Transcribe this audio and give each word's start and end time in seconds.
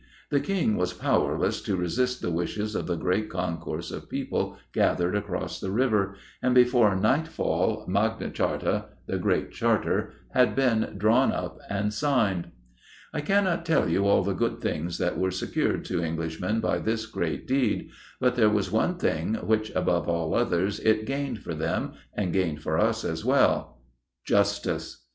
The 0.31 0.39
King 0.39 0.77
was 0.77 0.93
powerless 0.93 1.61
to 1.61 1.75
resist 1.75 2.23
the 2.23 2.31
wishes 2.31 2.73
of 2.73 2.87
the 2.87 2.95
great 2.95 3.29
concourse 3.29 3.91
of 3.91 4.09
people 4.09 4.57
gathered 4.73 5.15
across 5.15 5.59
the 5.59 5.69
river, 5.69 6.15
and 6.41 6.55
before 6.55 6.95
nightfall 6.95 7.85
'Magna 7.87 8.31
Charta,' 8.31 8.85
the 9.05 9.19
'Great 9.19 9.51
Charter,' 9.51 10.13
had 10.33 10.55
been 10.55 10.95
drawn 10.97 11.31
up 11.31 11.59
and 11.69 11.93
signed. 11.93 12.49
I 13.13 13.21
cannot 13.21 13.63
tell 13.63 13.87
you 13.87 14.07
all 14.07 14.23
the 14.23 14.33
good 14.33 14.59
things 14.59 14.97
that 14.97 15.19
were 15.19 15.29
secured 15.29 15.85
to 15.85 16.01
Englishmen 16.01 16.61
by 16.61 16.79
this 16.79 17.05
great 17.05 17.45
deed, 17.45 17.91
but 18.19 18.33
there 18.35 18.49
was 18.49 18.71
one 18.71 18.97
thing 18.97 19.35
which, 19.35 19.69
above 19.75 20.09
all 20.09 20.33
others, 20.33 20.79
it 20.79 21.05
gained 21.05 21.43
for 21.43 21.53
them 21.53 21.93
and 22.15 22.33
gained 22.33 22.63
for 22.63 22.79
us 22.79 23.05
as 23.05 23.23
well 23.23 23.77
Justice. 24.25 25.05